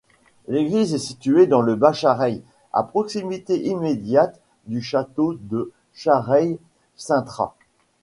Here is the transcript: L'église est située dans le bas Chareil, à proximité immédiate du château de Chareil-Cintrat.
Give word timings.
L'église 0.47 0.95
est 0.95 0.97
située 0.97 1.45
dans 1.45 1.61
le 1.61 1.75
bas 1.75 1.93
Chareil, 1.93 2.41
à 2.73 2.81
proximité 2.81 3.67
immédiate 3.67 4.39
du 4.65 4.81
château 4.81 5.35
de 5.35 5.71
Chareil-Cintrat. 5.93 7.55